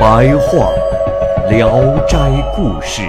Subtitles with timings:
[0.00, 0.72] 白话
[1.50, 1.68] 《聊
[2.06, 2.16] 斋
[2.56, 3.02] 故事》，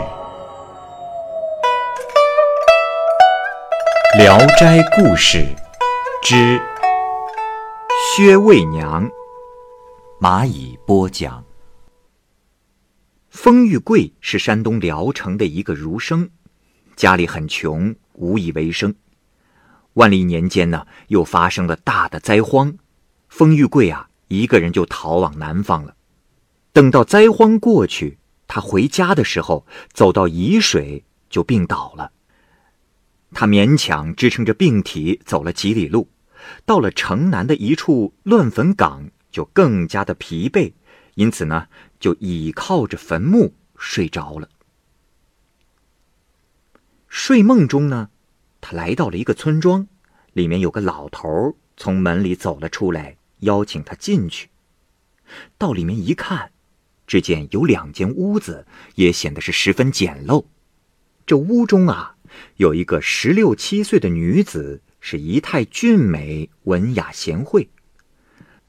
[4.17, 5.37] 《聊斋故事》
[6.21, 6.61] 之
[7.95, 9.09] 薛卫娘，
[10.19, 11.41] 蚂蚁播讲。
[13.29, 16.29] 封玉贵是山东聊城的一个儒生，
[16.97, 18.93] 家里很穷，无以为生。
[19.93, 22.73] 万历年间呢，又发生了大的灾荒，
[23.29, 25.95] 封玉贵啊，一个人就逃往南方了。
[26.73, 32.11] 等到灾荒过去，他回家的时候，走到沂水就病倒了。
[33.33, 36.09] 他勉强支撑着病体走了几里路，
[36.65, 40.73] 到了城南的一处乱坟岗，就更加的疲惫，
[41.15, 41.67] 因此呢。
[42.01, 44.49] 就倚靠着坟墓睡着了。
[47.07, 48.09] 睡梦中呢，
[48.59, 49.87] 他来到了一个村庄，
[50.33, 54.49] 里面有个老头从门里走了出来，邀请他进去。
[55.59, 56.51] 到里面一看，
[57.11, 60.45] 只见有两间屋子，也显得是十分简陋。
[61.25, 62.15] 这屋中啊，
[62.55, 67.67] 有一个十六七岁的女子，是仪态俊美、文雅贤惠。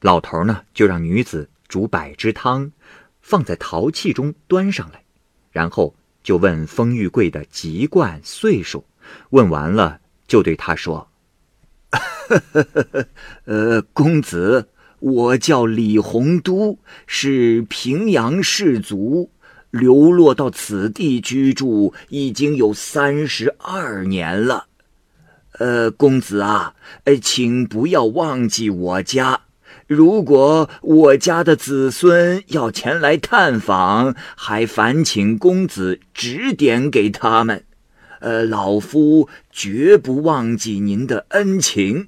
[0.01, 2.73] 老头呢，就让女子煮百汁汤。
[3.21, 5.01] 放在陶器中端上来，
[5.49, 8.85] 然后就问封玉贵的籍贯、岁数。
[9.29, 11.09] 问完了，就对他说
[13.47, 14.67] ：“呃，公子，
[15.03, 19.29] 我叫李洪都，是平阳士族，
[19.69, 24.67] 流落到此地居住已经有三十二年了。
[25.59, 26.73] 呃，公子啊，
[27.03, 29.41] 呃，请不要忘记我家。”
[29.87, 37.65] 如果我家的子孙要前来探访，还烦请公子指点给他们。
[38.21, 42.07] 呃，老夫绝不忘记您的恩情。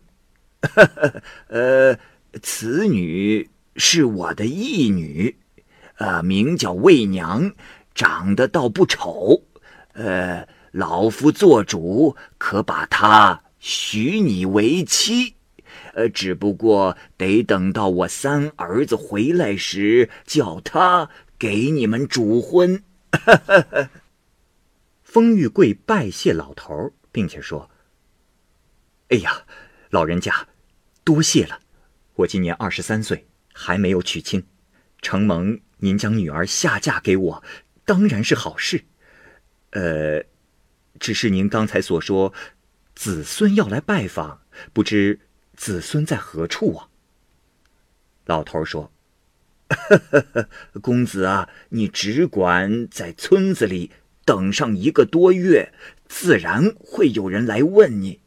[1.50, 1.98] 呃，
[2.42, 5.36] 此女是我的义女，
[5.98, 7.54] 呃，名叫魏娘，
[7.94, 9.44] 长得倒不丑。
[9.94, 15.36] 呃，老夫做主，可把她许你为妻。
[15.94, 21.10] 呃，只不过得等到我三儿子回来时，叫他
[21.40, 22.84] 给你们主婚。
[25.04, 27.70] 风玉贵拜谢老头，并且说
[29.08, 29.46] ：“哎呀，
[29.90, 30.50] 老人家，
[31.06, 31.62] 多谢了。
[32.16, 34.44] 我今年二十三岁，还没有娶亲，
[35.02, 37.44] 承蒙您将女儿下嫁给我，
[37.84, 38.84] 当然是好事。
[39.72, 40.24] 呃，
[41.00, 42.34] 只是您刚才所说，
[42.96, 44.42] 子孙要来拜访，
[44.74, 45.20] 不知……”
[45.56, 46.90] 子孙在何处啊？
[48.26, 48.92] 老头说
[50.84, 53.92] ：“公子啊，你只管在村子里
[54.26, 55.72] 等上一个多月，
[56.10, 58.20] 自然会有人来问你。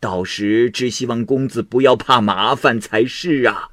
[0.00, 3.70] 到时只希望公子不要怕麻烦才是啊。”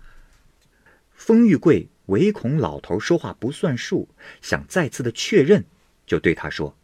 [1.14, 4.10] 封玉贵唯恐老头说话不算数，
[4.42, 5.66] 想再次的确认，
[6.06, 6.78] 就对他说：“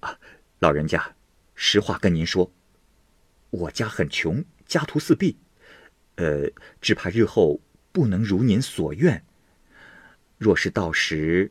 [0.00, 0.18] 啊，
[0.58, 1.14] 老人家，
[1.54, 2.52] 实话跟您说，
[3.50, 5.36] 我家很穷。”家徒四壁，
[6.14, 6.48] 呃，
[6.80, 9.24] 只怕日后不能如您所愿。
[10.38, 11.50] 若是到时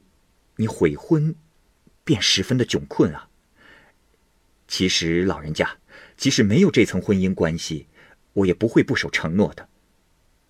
[0.55, 1.35] 你悔婚，
[2.05, 3.27] 便十分的窘困啊。
[4.69, 5.78] 其实老人家，
[6.19, 7.87] 即使没有这层婚姻关系，
[8.33, 9.69] 我也不会不守承诺的。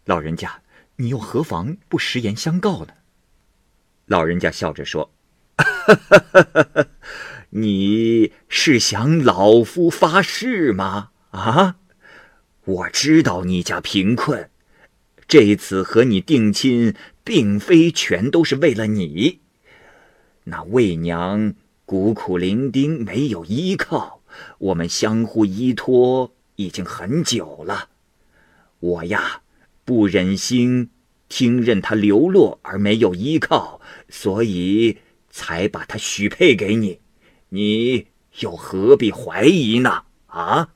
[0.06, 0.63] 老人家，
[0.96, 2.94] 你又何妨不实言相告呢？
[4.07, 5.13] 老人家笑着说
[7.52, 11.12] ：“你是想老夫发誓吗？
[11.30, 11.77] 啊？”
[12.66, 14.50] 我知道你家贫困，
[15.27, 19.42] 这次和你定亲，并非全都是为了你。
[20.45, 21.54] 那魏娘
[21.86, 24.19] 孤苦伶仃，没有依靠，
[24.57, 27.89] 我们相互依托已经很久了。
[28.80, 29.41] 我呀，
[29.86, 30.89] 不忍心
[31.27, 35.00] 听任他流落而没有依靠，所以
[35.30, 37.00] 才把他许配给你。
[37.50, 38.07] 你
[38.39, 40.03] 又何必怀疑呢？
[40.27, 40.74] 啊？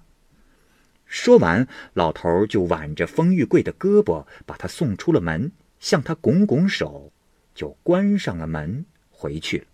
[1.06, 7.12] 说完，老头就挽着封玉贵的胳膊，把他送出了门，向他拱拱手，
[7.54, 9.66] 就关上了门，回去了。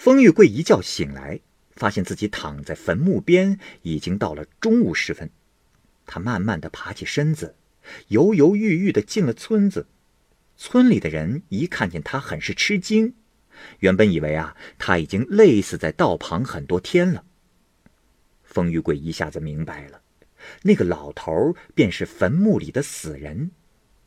[0.00, 1.40] 风玉贵一觉醒来，
[1.72, 5.30] 发现自己躺在坟墓边，已经到了中午时分。
[6.06, 7.54] 他慢慢的爬起身子，
[8.08, 9.88] 犹犹豫豫的进了村子。
[10.56, 13.12] 村里的人一看见他，很是吃惊。
[13.80, 17.22] 原本以为啊，他已经累死在道旁很多天了。
[18.42, 20.00] 风玉贵一下子明白了，
[20.62, 23.50] 那个老头便是坟墓里的死人。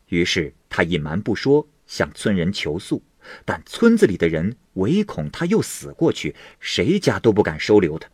[0.08, 3.04] 于是他隐瞒不说，向村人求诉。
[3.46, 8.10] 但村子里的人唯恐他又死过去，谁家都不敢收留他。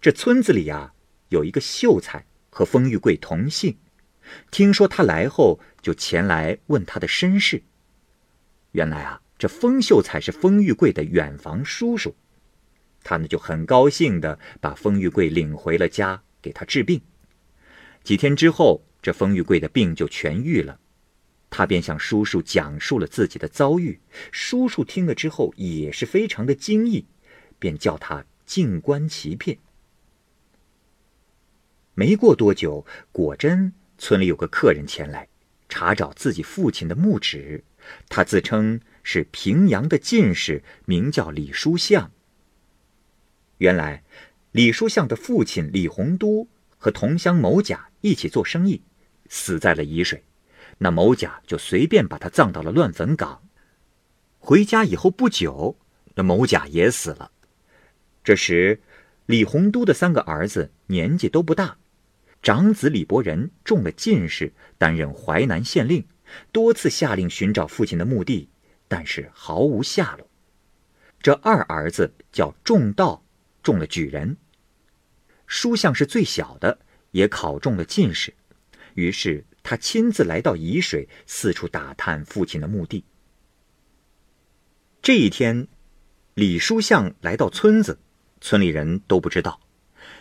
[0.00, 0.92] 这村子里呀，
[1.28, 3.76] 有一个秀才和风玉贵同姓，
[4.50, 7.62] 听说他来后，就前来问他的身世。
[8.72, 12.14] 原来啊，这风秀才是风玉贵的远房叔叔。
[13.02, 17.00] 他呢就很高兴的把风玉贵领回了家，给他治病。
[18.04, 20.78] 几天之后，这风玉贵的病就痊愈了，
[21.50, 24.00] 他便向叔叔讲述了自己的遭遇。
[24.32, 27.06] 叔叔听了之后也是非常的惊异，
[27.58, 29.58] 便叫他静观其变。
[31.94, 35.28] 没过多久，果真村里有个客人前来
[35.68, 37.64] 查找自己父亲的墓址，
[38.08, 42.12] 他自称是平阳的进士，名叫李书相。
[43.56, 44.04] 原来，
[44.52, 46.46] 李书相的父亲李洪都
[46.76, 48.82] 和同乡某甲一起做生意，
[49.28, 50.22] 死在了沂水。
[50.78, 53.42] 那某甲就随便把他葬到了乱坟岗。
[54.38, 55.76] 回家以后不久，
[56.14, 57.30] 那某甲也死了。
[58.24, 58.80] 这时，
[59.26, 61.76] 李洪都的三个儿子年纪都不大，
[62.42, 66.06] 长子李伯仁中了进士，担任淮南县令，
[66.52, 68.48] 多次下令寻找父亲的墓地，
[68.86, 70.28] 但是毫无下落。
[71.20, 73.22] 这二儿子叫仲道。
[73.60, 74.38] 中了举人，
[75.46, 76.78] 书相是最小的，
[77.10, 78.32] 也考中了进士。
[78.94, 83.04] 于是他亲自来到沂水，四处打探父亲的墓地。
[85.02, 85.68] 这一天，
[86.32, 87.98] 李书相来到村子，
[88.40, 89.60] 村里人都不知道。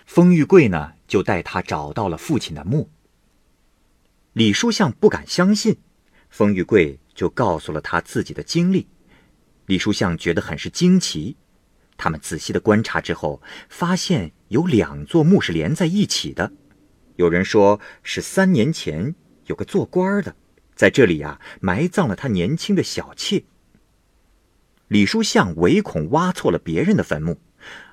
[0.05, 2.89] 封玉贵呢，就带他找到了父亲的墓。
[4.33, 5.77] 李书相不敢相信，
[6.29, 8.85] 封玉贵就告诉了他自己的经历。
[9.67, 11.37] 李书相觉得很是惊奇。
[11.95, 16.51] 他们仔细的观察之后，发现有两座墓是连在一起的。
[17.15, 19.15] 有人说是三年前
[19.47, 20.35] 有个做官的，
[20.75, 23.43] 在这里呀埋葬了他年轻的小妾。
[24.87, 27.37] 李书相唯恐挖错了别人的坟墓，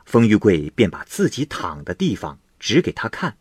[0.04, 3.36] 封玉贵便把自己躺的地方指给他看。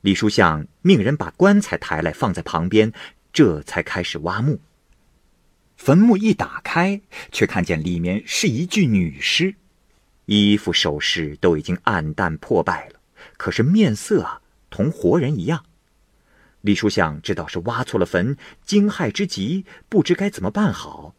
[0.00, 2.92] 李书相命人把棺材抬来放在旁边，
[3.32, 4.60] 这才开始挖墓。
[5.76, 7.00] 坟墓一打开，
[7.30, 9.54] 却看见里面是一具女尸。
[10.26, 13.00] 衣服首饰都已经暗淡破败了，
[13.36, 14.40] 可是面色啊，
[14.70, 15.64] 同活人一样。
[16.62, 21.14] 李书相知道是挖错了坟，惊骇之极，不知该怎么办好。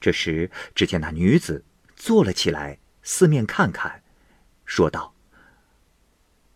[0.00, 1.64] 这时，只见那女子
[1.94, 4.02] 坐了起来，四面看看，
[4.66, 5.14] 说道：“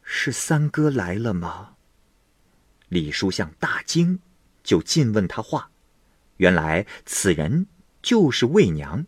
[0.03, 1.77] 是三哥来了吗？”
[2.91, 4.21] 李书相大惊，
[4.63, 5.71] 就进问他话。
[6.39, 7.67] 原来此人
[8.03, 9.07] 就是魏娘。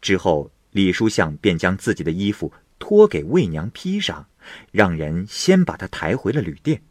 [0.00, 0.52] 之后。
[0.72, 4.28] 李书相便将自己的衣服托给魏娘披上，
[4.72, 6.82] 让人先把她抬回了旅店，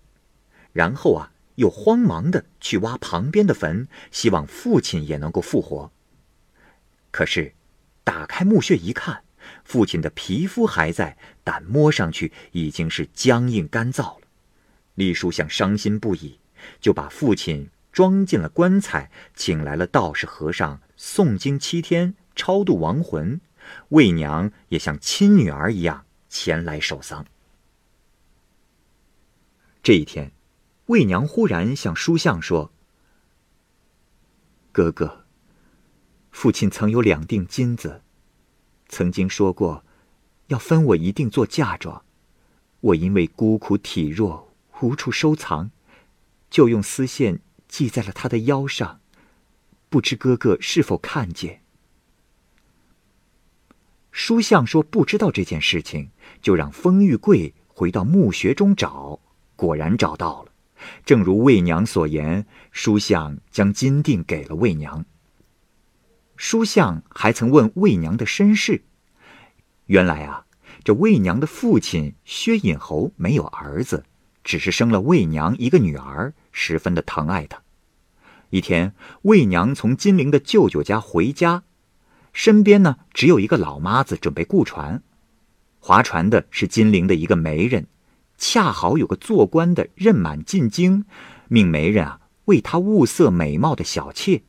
[0.75, 5.89] 然后啊，又慌忙的去挖旁边的坟，希望父亲也能够复活。
[7.11, 7.53] 可是，
[8.03, 9.23] 打开墓穴一看，
[9.63, 14.27] 父亲的皮肤还在，但摸上去已经是僵硬干燥了。
[14.95, 16.39] 李叔想伤心不已，
[16.81, 23.39] 就把父亲装进了棺材，请来了道士和尚诵经七天，超度亡魂。
[23.89, 27.25] 魏娘也像亲女儿一样前来守丧。
[29.81, 30.31] 这一天，
[30.87, 32.71] 魏娘忽然向书相说
[34.71, 35.25] ：“哥哥，
[36.29, 38.03] 父亲曾有两锭金子，
[38.87, 39.83] 曾经说过
[40.47, 42.03] 要分我一定做嫁妆。
[42.81, 45.71] 我因为孤苦体弱，无处收藏，
[46.51, 49.01] 就用丝线系在了他的腰上。
[49.89, 51.63] 不知哥哥是否看见？”
[54.11, 56.11] 书相说不知道这件事情，
[56.43, 59.19] 就让封玉贵回到墓穴中找，
[59.55, 60.51] 果然找到了。
[61.05, 65.05] 正如魏娘所言，书相将金锭给了魏娘。
[66.35, 68.83] 书相还曾问魏娘的身世，
[69.85, 70.45] 原来啊，
[70.83, 74.03] 这魏娘的父亲薛隐侯没有儿子，
[74.43, 77.61] 只是生了魏娘一个女儿，十分的疼爱她。
[78.49, 81.63] 一天，魏娘从金陵的舅舅家回家。
[82.31, 85.01] 身边呢，只有一个老妈子准备雇船，
[85.79, 87.87] 划船的是金陵的一个媒人，
[88.37, 91.05] 恰好有个做官的任满进京，
[91.47, 94.43] 命媒人啊为他物色美貌的小妾。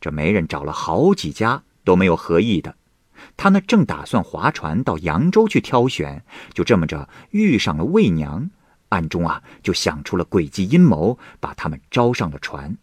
[0.00, 2.76] 这媒人找了好几家都没有合意的，
[3.36, 8.50] 他呢正打算划船到扬州去挑选，就这么着遇上了魏娘，
[8.88, 12.76] 暗中啊就想出了诡计阴谋，把他们招上了船。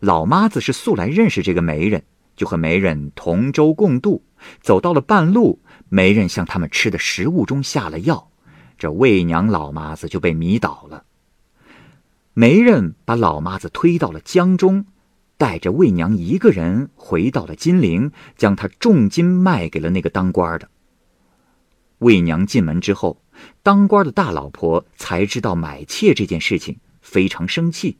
[0.00, 2.04] 老妈子是素来认识这个媒人，
[2.36, 4.22] 就和媒人同舟共渡。
[4.60, 8.30] 走到了半路，媒人向他们吃的食物中下了药，
[8.78, 11.04] 这魏娘老妈子就被迷倒了。
[12.32, 14.86] 媒人把老妈子推到了江中，
[15.36, 20.68] 带着魏娘一个人回到了金陵，将她重金卖给了那个当官的。
[21.98, 23.22] 魏娘进门之后，
[23.62, 27.98] 当官的大老婆才知道买妾这件事情，非常生气。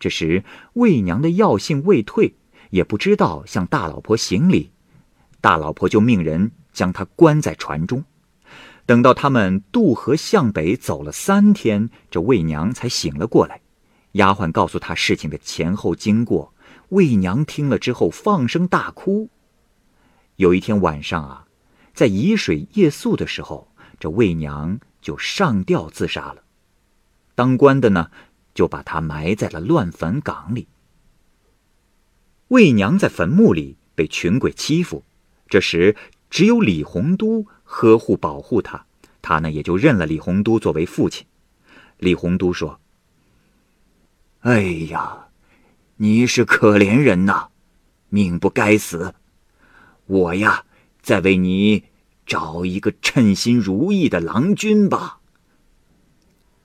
[0.00, 2.34] 这时，魏娘的药性未退，
[2.70, 4.70] 也不知道向大老婆行礼，
[5.40, 8.04] 大老婆就命人将她关在船中。
[8.86, 13.62] 等到他们渡河向北走了三天，这魏娘才醒了过来。
[14.12, 16.52] 丫鬟告诉她事情的前后经过，
[16.90, 19.30] 魏娘听了之后放声大哭。
[20.36, 21.46] 有一天晚上啊，
[21.94, 26.42] 在沂水夜宿的时候，这魏娘就上吊自杀了。
[27.34, 28.10] 当官的呢，
[28.54, 30.68] 就把她埋在了乱坟岗里。
[32.48, 35.02] 魏娘在坟墓里被群鬼欺负，
[35.48, 35.96] 这时
[36.28, 37.46] 只有李洪都。
[37.76, 38.86] 呵护保护他，
[39.20, 41.26] 他呢也就认了李洪都作为父亲。
[41.98, 42.78] 李洪都说
[44.42, 45.26] ：“哎呀，
[45.96, 47.48] 你是可怜人呐，
[48.10, 49.14] 命不该死。
[50.06, 50.64] 我呀，
[51.02, 51.82] 再为你
[52.24, 55.18] 找一个称心如意的郎君吧。”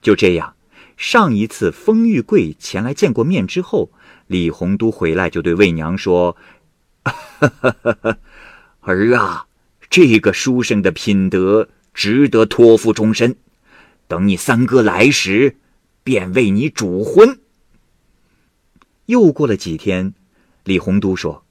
[0.00, 0.54] 就这样，
[0.96, 3.90] 上一次封玉贵前来见过面之后，
[4.28, 6.36] 李洪都回来就对魏娘说
[8.82, 9.46] ：“儿啊。”
[9.90, 13.36] 这个书生的品德值得托付终身，
[14.06, 15.56] 等你三哥来时，
[16.04, 17.40] 便为你主婚。
[19.06, 20.14] 又过了几天，
[20.62, 21.44] 李洪都说：“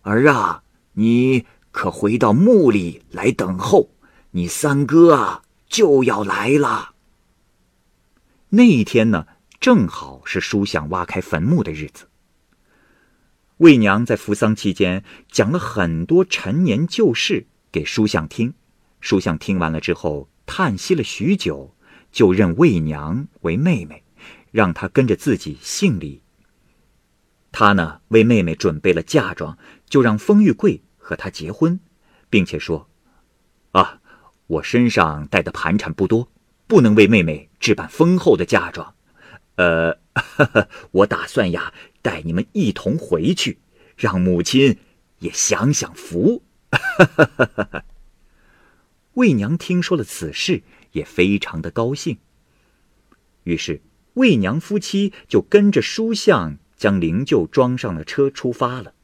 [0.00, 0.62] 儿啊，
[0.94, 3.90] 你可回到墓里来等候，
[4.30, 6.94] 你三哥啊就要来了。”
[8.48, 9.26] 那一天呢，
[9.60, 12.08] 正好是书相挖开坟墓的日子。
[13.58, 18.54] 魏娘在扶丧期间讲了很多陈年旧事给书相听，
[19.00, 21.74] 书相听完了之后叹息了许久，
[22.12, 24.04] 就认魏娘为妹妹，
[24.52, 26.22] 让她跟着自己姓李。
[27.50, 31.80] 他呢为妹妹准备了嫁妆，就让封玉贵和她结婚，
[32.30, 32.88] 并且说
[33.72, 34.00] ：“啊，
[34.46, 36.30] 我身上带的盘缠不多，
[36.68, 38.94] 不能为妹妹置办丰厚的嫁妆。
[39.56, 39.98] 呃，
[40.92, 43.58] 我打算呀。”带你们一同回去，
[43.96, 44.78] 让母亲
[45.18, 46.42] 也享享福。
[46.70, 47.84] 哈
[49.14, 50.62] 魏娘听说了此事，
[50.92, 52.18] 也非常的高兴。
[53.42, 53.80] 于是，
[54.14, 58.94] 魏娘夫妻就跟着书相将灵柩装上了车，出发了。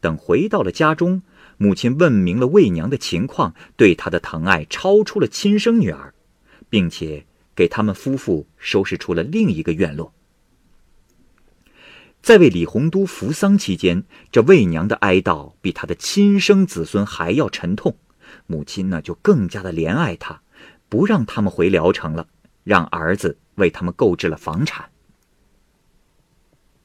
[0.00, 1.22] 等回到了家中，
[1.56, 6.12] 母亲问明了魏娘的情况，对她的疼爱超出了亲生女儿，
[6.68, 7.24] 并且
[7.54, 10.12] 给他们夫妇收拾出了另一个院落。
[12.22, 17.96] 在为李鸿都扶丧期间，这魏娘的哀悼比她的亲生子孙还要沉痛。
[18.46, 20.40] 母亲呢，就更加的怜爱他，
[20.88, 22.28] 不让他们回聊城了，
[22.62, 24.90] 让儿子为他们购置了房产。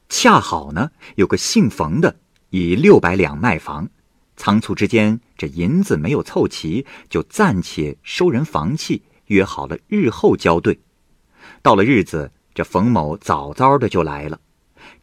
[0.08, 2.16] 恰好呢，有个姓冯的
[2.50, 3.88] 以六百两卖房，
[4.36, 10.80] 仓促之间这银子没有凑齐，就暂且收人房契，约好了日后交兑。
[11.62, 14.40] 到了日子，这冯某早早的就来了。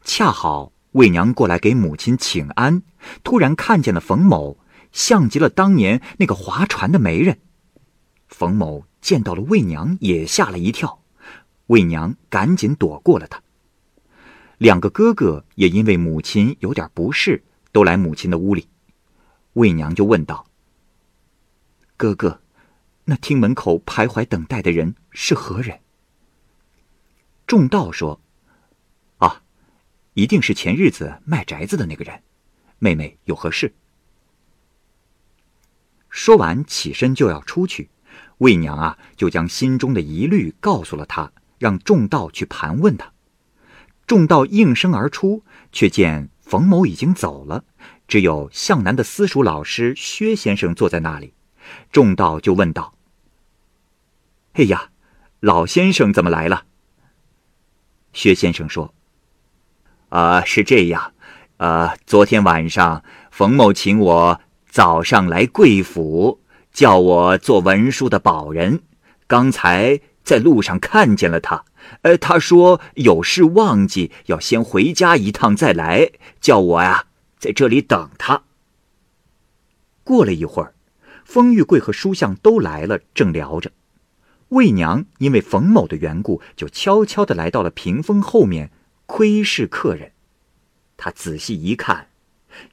[0.04, 2.84] 恰好魏娘过来给母亲请安，
[3.24, 4.58] 突然看见了冯某，
[4.92, 7.40] 像极了当年那个划船的媒人。
[8.28, 11.02] 冯某见到了魏娘，也吓了一跳，
[11.68, 13.42] 魏娘赶紧躲过了他。
[14.58, 18.68] 两个哥哥也因为母亲有点不适，都来母亲的屋里。
[19.54, 20.46] 魏娘就问道
[21.98, 22.42] ：“哥哥，
[23.06, 25.80] 那厅门口徘徊等待的人是何人？”
[27.48, 28.20] 众道说。
[30.14, 32.22] 一定是前日子卖宅子的那个人，
[32.78, 33.74] 妹妹有何事？
[36.10, 37.90] 说完，起身就要出去，
[38.38, 43.12] 魏娘啊，就将心中的疑虑告诉了他，让众道去盘问他。
[44.06, 47.66] 众道应声而出，却见冯某已经走了，
[48.08, 51.34] 只有向南的私塾老师薛先生坐在那里。
[51.92, 52.96] 众道就问道
[54.54, 54.92] ：“哎呀，
[55.40, 56.68] 老先生怎么来了？”
[58.14, 58.94] 薛先生说。
[60.14, 61.12] 啊，是这样，
[61.58, 66.40] 呃，昨天晚上冯某请我早上来贵府，
[66.72, 68.84] 叫我做文书的保人。
[69.26, 71.66] 刚才在路上看见了他，
[72.04, 77.06] 呃，他说有事忘记，要先回家一趟再来，叫我呀
[77.40, 78.44] 在这里等他。
[80.04, 80.76] 过了一会儿，
[81.26, 83.72] 封玉贵和书相都来了，正聊着。
[84.50, 88.70] 魏娘因为冯某的缘故，就悄悄地来到了屏风后面
[89.16, 90.12] 窥视客人。
[90.98, 92.08] 他仔细一看，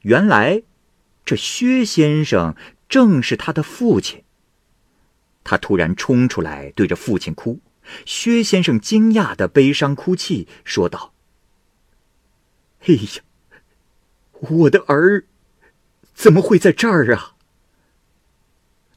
[0.01, 0.63] 原来
[1.23, 2.55] 这薛先生
[2.89, 4.23] 正是他的父亲。
[5.43, 7.59] 他突然冲出来，对着父亲哭。
[8.07, 11.13] 薛先生惊讶的悲伤哭泣，说道
[12.87, 13.21] ：“哎呀，
[14.39, 15.25] 我的儿
[16.15, 17.35] 怎么会在这儿啊？”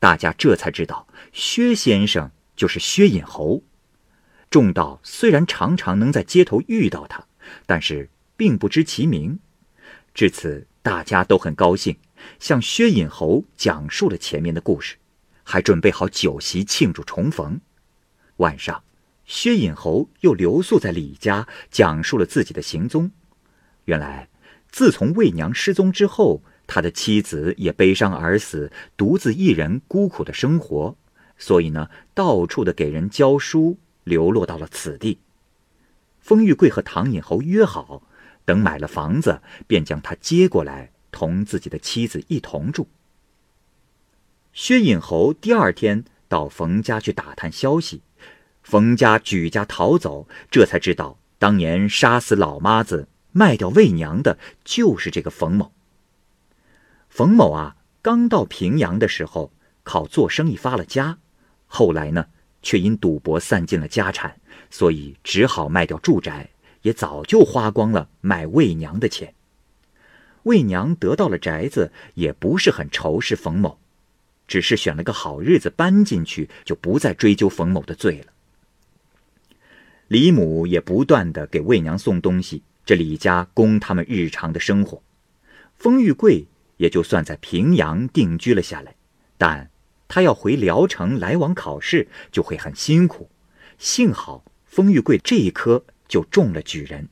[0.01, 3.63] 大家这才知道，薛先生就是薛隐侯。
[4.49, 7.27] 众道虽然常常能在街头遇到他，
[7.67, 9.39] 但是并不知其名。
[10.13, 11.97] 至此，大家都很高兴，
[12.39, 14.97] 向薛隐侯讲述了前面的故事。
[15.47, 17.61] 还准备好酒席庆祝重逢。
[18.37, 18.83] 晚上，
[19.27, 23.11] 薛隐侯又留宿在李家，讲述了自己的行踪。
[23.85, 24.31] 原来，
[24.71, 30.97] 自从魏娘失踪之后，他的妻子也悲伤而死，独自一人孤苦的生活，
[31.37, 35.19] 所以呢，到处的给人教书，流落到了此地。
[36.25, 38.03] 封玉贵和唐隐侯约好，
[38.47, 42.89] 等买了房子，便将他接过来，同自己的妻子一同住。
[44.55, 48.01] 薛隐侯第二天到冯家去打探消息，
[48.63, 55.73] 冯家举家逃走，这才知道当年杀死老妈子、卖掉魏娘的就是这个冯某。
[57.11, 59.53] 冯某啊，刚到平阳的时候
[59.83, 61.19] 靠做生意发了家，
[61.67, 62.29] 后来呢，
[62.63, 64.41] 却因赌博散尽了家产，
[64.75, 66.51] 所以只好卖掉住宅，
[66.83, 69.33] 也早就花光了买魏娘的钱。
[70.43, 73.79] 魏娘得到了宅子，也不是很仇视冯某。
[74.49, 78.33] 只是选了个好日子搬进去，就不再追究冯某的罪了。
[80.09, 85.01] 李母也不断的给魏娘送东西，这李家供他们日常的生活。
[85.77, 88.97] 封玉贵也就算在平阳定居了下来，
[89.39, 89.71] 但
[90.09, 93.31] 他要回聊城来往考试，就会很辛苦。
[93.79, 97.09] 幸好封玉贵这一科就中了举人。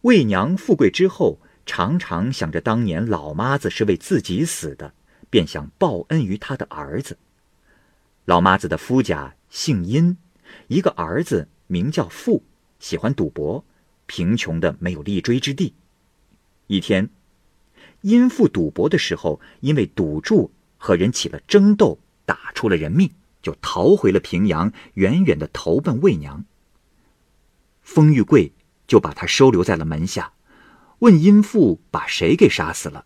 [0.00, 4.92] 魏娘富贵之后，常常想着当年老妈子是为自己死的。
[5.30, 7.16] 便想报恩于他的儿子。
[8.24, 10.16] 老妈子的夫家姓殷，
[10.66, 12.42] 一个儿子名叫富，
[12.80, 13.64] 喜欢赌博，
[14.06, 15.74] 贫穷的没有立锥之地。
[16.68, 17.08] 一天，
[18.00, 23.10] 殷富赌博的时候，因为赌注和人起了争斗，打出了人命，
[23.46, 26.44] 就逃回了平阳，远远的投奔魏娘。
[27.80, 28.52] 封玉贵
[28.88, 30.32] 就把他收留在了门下，
[30.98, 33.04] 问殷富把谁给杀死了。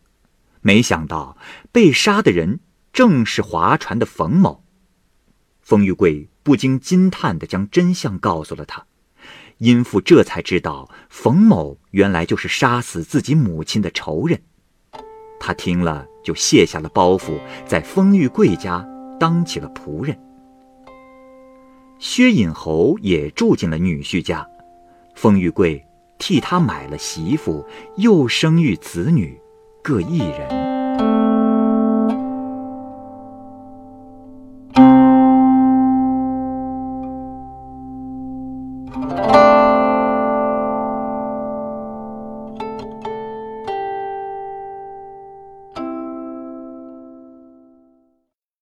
[0.63, 1.37] 没想到
[1.71, 4.65] 被杀的人正是划船的冯某。
[5.61, 8.87] 封玉贵不禁惊叹的将真相告诉了他，
[9.59, 14.41] 殷父这才知道冯某原来就是杀死自己母亲的仇人。
[15.39, 18.83] 他听了就卸下了包袱，在封玉贵家
[19.19, 20.19] 当起了仆人。
[22.01, 24.49] 薛隐侯也住进了女婿家，
[25.15, 25.85] 封玉贵
[26.19, 27.63] 替他买了媳妇，
[27.99, 29.39] 又生育子女。
[29.83, 30.60] 各一人。